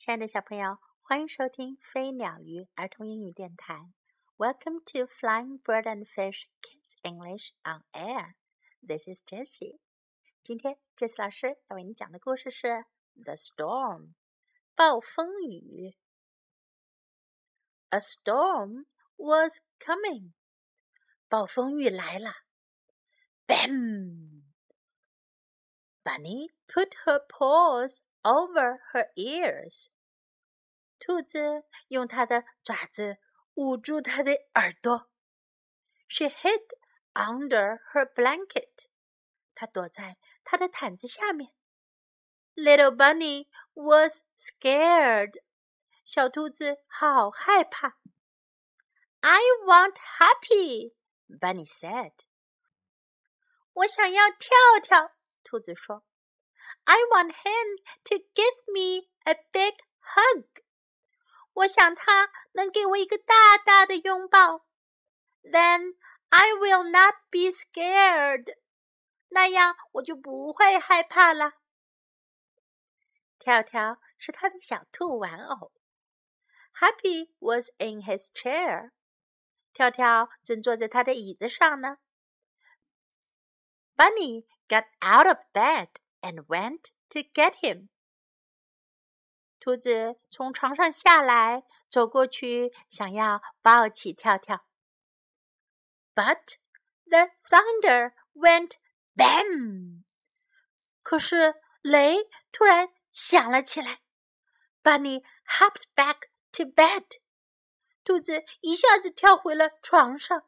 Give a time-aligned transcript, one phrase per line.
[0.00, 3.92] 亲爱的小朋友，欢迎收听飞鸟鱼儿童英语电台。
[4.36, 8.34] Welcome to Flying Bird and Fish Kids English on Air.
[8.86, 9.80] This is Jessie.
[10.42, 12.66] 今天 Jessie 老师要为你讲的故事是《
[13.24, 14.08] The Storm》
[14.74, 15.96] 暴风雨。
[17.90, 18.86] A storm
[19.16, 20.32] was coming.
[21.28, 22.32] 暴风雨来了。
[23.46, 24.42] Bam!
[26.04, 29.86] Bunny put her paws over her ears.
[30.98, 33.18] 兔子用它的爪子
[33.54, 35.10] 捂住它的耳朵。
[36.08, 36.62] She hid
[37.14, 38.86] under her blanket.
[39.54, 41.52] 她躲在她的毯子下面。
[42.54, 45.42] Little bunny was scared.
[46.04, 47.98] 小兔子好害怕。
[49.20, 50.94] I want happy,
[51.28, 52.12] Bunny said.
[53.72, 54.50] 我想要跳
[54.82, 56.04] 跳，兔子说。
[56.84, 60.44] I want him to give me a big hug.
[61.52, 64.66] 我想他能给我一个大大的拥抱。
[65.42, 65.96] Then
[66.28, 68.56] I will not be scared.
[69.28, 71.52] 那样我就不会害怕了。
[73.38, 75.72] 跳跳是他的小兔玩偶。
[76.80, 78.90] Happy was in his chair.
[79.72, 81.98] 跳跳正坐在他的椅子上呢。
[83.96, 85.88] Bunny got out of bed
[86.21, 87.89] And went to get him.
[89.59, 94.65] 兔子从床上下来，走过去想要抱起跳跳。
[96.15, 96.55] But
[97.05, 98.73] the thunder went
[99.15, 100.03] bam.
[101.03, 104.01] 可是雷突然响了起来。
[104.83, 107.05] Bunny hopped back to bed.
[108.03, 110.43] 兔子一下子跳回了床上。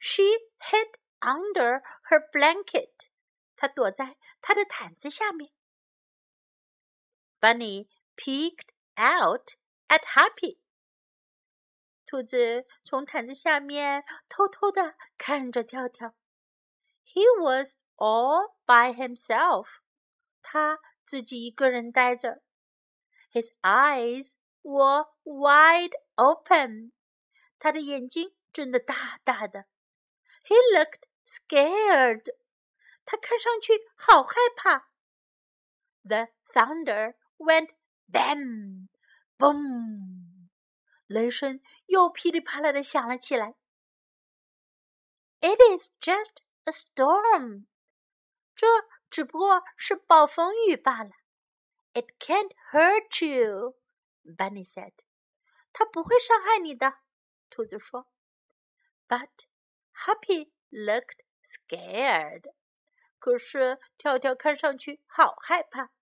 [0.00, 0.22] She
[0.58, 2.92] hid under her blanket.
[3.56, 5.51] 她躲在她的毯子下面。
[7.39, 9.55] Bunny peeked out
[9.87, 10.59] at Happy.
[12.05, 16.15] 兔子从毯子下面偷偷的看着跳跳。
[17.05, 19.67] He was all by himself.
[20.41, 22.41] 他自己一个人呆着。
[23.31, 26.93] His eyes were wide open.
[27.59, 29.65] 他的眼睛睁得大大的。
[30.45, 32.33] He looked scared.
[33.05, 34.89] 他看上去好害怕。
[36.03, 37.69] The thunder went
[38.11, 38.89] Bam!
[39.37, 40.49] Boom!
[41.07, 43.55] 雷声又噼里啪啦的响了起来。
[45.39, 47.67] It is just a storm.
[48.55, 48.67] 这
[49.09, 51.11] 只不过是暴风雨罢了。
[51.93, 53.77] It can't hurt you,
[54.23, 54.93] Bunny said.
[55.71, 56.99] 它不会伤害你的，
[57.49, 58.11] 兔子说。
[59.07, 59.29] But
[60.05, 62.51] Happy looked scared.
[63.22, 65.92] 可是跳跳看上去好害怕。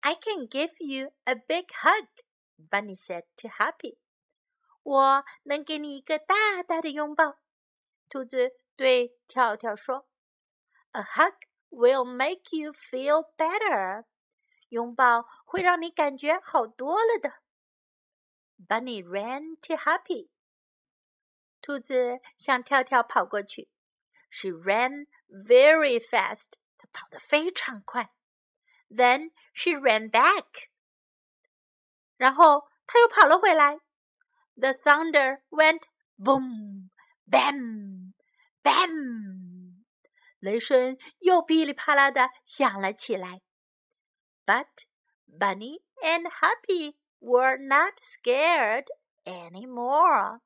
[0.00, 2.08] I can give you a big hug,
[2.58, 3.96] Bunny said to Happy.
[4.82, 7.38] 我能给你一个大大的拥抱。
[8.10, 10.06] 兔子对跳跳说
[10.92, 11.36] ：“A hug
[11.70, 14.04] will make you feel better。
[14.68, 17.32] 拥抱会让你感觉好多了的。”
[18.68, 20.28] Bunny ran to Happy.
[21.62, 23.70] 兔子向跳跳跑过去。
[24.28, 26.53] She ran very fast.
[26.77, 28.11] 她跑得非常快。
[28.89, 30.69] then she ran back.
[32.17, 33.79] 然后她又跑了回来。
[34.55, 35.83] The thunder went
[36.17, 36.89] boom,
[37.29, 38.13] bam,
[38.63, 39.85] bam.
[40.39, 43.41] 雷声又噼里啪啦的响了起来。
[44.45, 44.85] But
[45.27, 48.87] Bunny and Happy were not scared
[49.25, 50.41] anymore.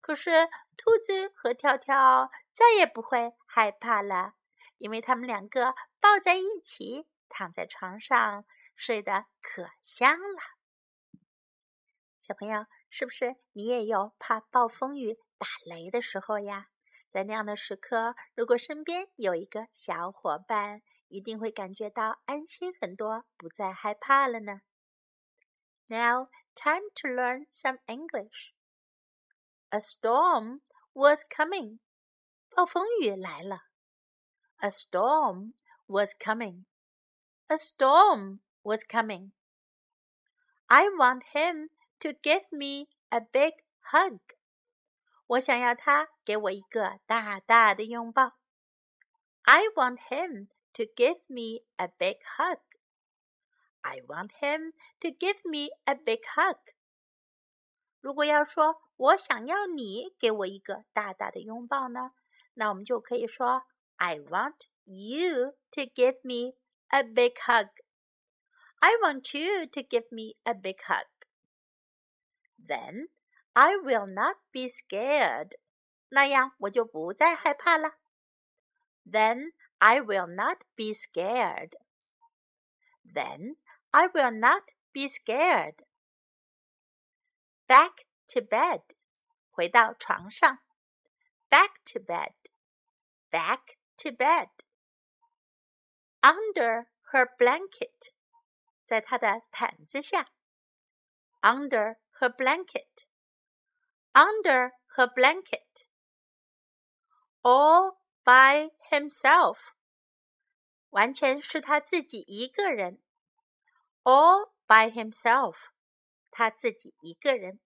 [0.00, 4.33] 可是兔子和跳跳 再也不会害怕了，
[4.77, 7.07] 因为他们两个抱在一起。
[7.33, 8.43] 躺在床上
[8.75, 10.41] 睡得可香了。
[12.19, 16.67] 小朋友，是不是你也有怕暴风雨、打雷的时候呀？
[17.09, 24.63] 在那样的时刻，如果身边有一个小伙伴，一定会感觉到安心很多，不再害怕了呢。
[25.87, 28.51] Now, time to learn some English.
[29.69, 30.59] A storm
[30.91, 31.79] was coming.
[32.50, 33.64] 暴风雨来了。
[34.58, 35.52] A storm
[35.86, 36.64] was coming.
[37.48, 39.32] A storm was coming.
[40.66, 41.68] I want him
[42.00, 43.54] to give me a big
[43.92, 44.20] hug.
[45.26, 48.32] 我想要他给我一个大大的拥抱。
[49.42, 52.58] I want him to give me a big hug.
[53.82, 56.58] I want him to give me a big hug.
[58.00, 62.12] 如果要说我想要你给我一个大大的拥抱呢，
[62.54, 63.66] 那我们就可以说
[63.96, 66.56] I want you to give me
[66.88, 67.68] a big hug.
[68.78, 71.06] I want you to give me a big hug.
[72.58, 73.08] Then
[73.52, 75.58] I will not be scared.
[76.08, 77.94] 那样我就不再害怕了。
[79.04, 81.74] Then I will not be scared.
[83.04, 83.56] Then
[83.90, 85.84] I will not be scared.
[87.66, 88.82] Back to bed.
[89.50, 90.58] 回到床上。
[91.48, 92.34] Back to bed.
[93.30, 94.48] Back to bed.
[96.20, 98.12] Under her blanket.
[98.84, 100.28] 在她的毯子下。
[101.40, 103.06] Under her blanket.
[104.12, 105.62] Under her blanket.
[107.42, 109.58] All by himself，
[110.90, 113.00] 完全是他自己一个人。
[114.02, 115.54] All by himself，
[116.32, 117.60] 他自己一个人。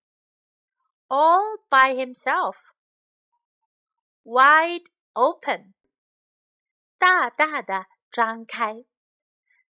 [1.09, 5.75] All by himself。Wide open，
[6.99, 8.85] 大大的张开。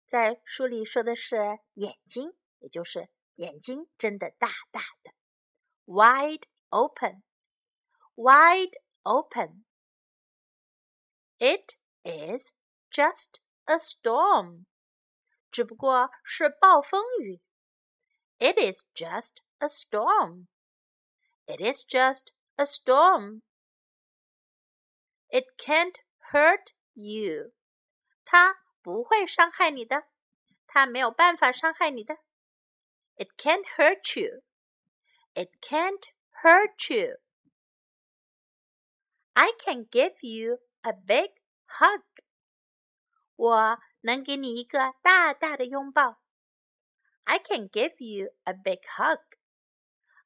[0.06, 5.12] 在书里说的是眼睛，也就是眼睛睁得大大的。
[5.86, 12.52] Wide open，wide open。It is
[12.90, 14.66] just a storm.
[15.50, 17.40] 只不过是暴风雨。
[18.38, 20.46] It is just a storm.
[21.46, 23.42] It is just a storm.
[25.34, 25.94] It can't
[26.32, 27.52] hurt you.
[28.24, 30.04] 它不会伤害你的，
[30.66, 32.16] 它没有办法伤害你的。
[33.16, 34.42] It can't hurt you.
[35.34, 36.02] It can't
[36.42, 37.18] hurt you.
[39.34, 41.32] I can give you a big
[41.66, 42.02] hug.
[43.36, 46.20] 我能给你一个大大的拥抱。
[47.24, 49.20] I can give you a big hug.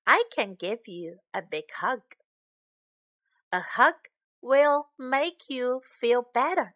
[0.04, 2.02] I can give you a big hug.
[3.50, 3.96] A hug
[4.40, 6.74] will make you feel better.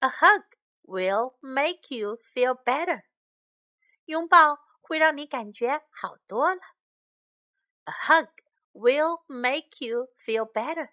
[0.00, 0.42] A hug
[0.82, 3.04] will make you feel better.
[4.06, 6.60] 拥抱会让你感觉好多了。
[7.84, 8.28] A hug
[8.72, 10.90] will make you feel better.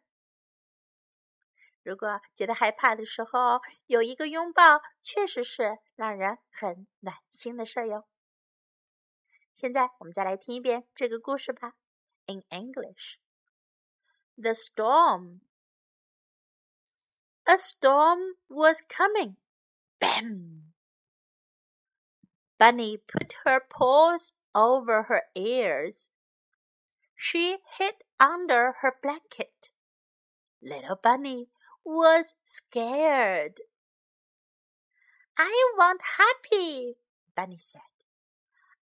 [1.83, 8.07] 如果觉得害怕的时候，有一个拥抱，确实是让人很暖心的事儿哟。
[9.55, 11.73] 现在我们再来听一遍这个故事吧。
[12.25, 13.15] In English,
[14.36, 15.40] the storm.
[17.46, 19.36] A storm was coming.
[20.00, 20.72] Bam!
[22.58, 26.08] Bunny put her paws over her ears.
[27.16, 29.70] She hid under her blanket.
[30.62, 31.48] Little Bunny
[31.84, 33.60] was scared.
[35.36, 36.96] I want Happy,
[37.34, 37.80] Bunny said.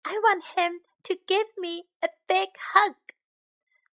[0.04, 2.94] I want him to give me a big hug.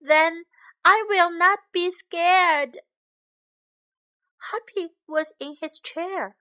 [0.00, 0.44] Then
[0.88, 2.78] I will not be scared.
[4.52, 6.36] Happy was in his chair.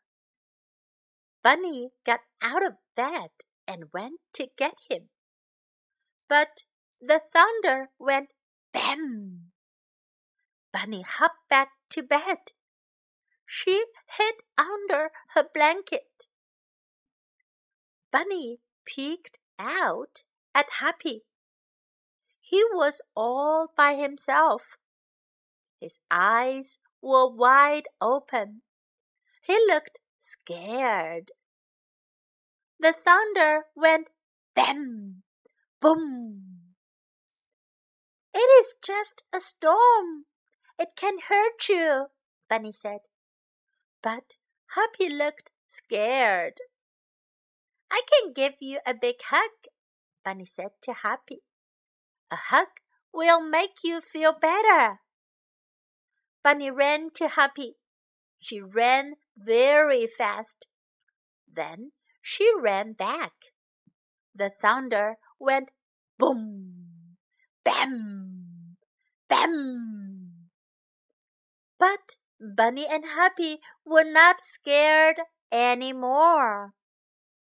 [1.41, 3.31] Bunny got out of bed
[3.67, 5.09] and went to get him.
[6.29, 6.61] But
[7.01, 8.29] the thunder went
[8.71, 9.51] bam.
[10.71, 12.51] Bunny hopped back to bed.
[13.47, 16.27] She hid under her blanket.
[18.11, 20.21] Bunny peeked out
[20.53, 21.23] at Happy.
[22.47, 24.77] He was all by himself.
[25.81, 28.61] His eyes were wide open.
[29.41, 31.31] He looked scared.
[32.79, 34.09] The thunder went
[34.53, 35.23] bam,
[35.81, 36.75] boom.
[38.31, 40.25] It is just a storm,
[40.77, 42.07] it can hurt you,
[42.47, 42.99] Bunny said.
[44.03, 44.35] But
[44.75, 46.59] Happy looked scared.
[47.89, 49.49] I can give you a big hug,
[50.23, 51.41] Bunny said to Happy.
[52.31, 52.67] A hug
[53.13, 54.99] will make you feel better.
[56.43, 57.75] Bunny ran to Happy.
[58.39, 60.67] She ran very fast.
[61.51, 61.91] Then
[62.21, 63.33] she ran back.
[64.33, 65.69] The thunder went
[66.17, 67.17] boom,
[67.63, 68.77] bam,
[69.29, 70.49] bam.
[71.79, 75.17] But Bunny and Happy were not scared
[75.51, 76.73] any more.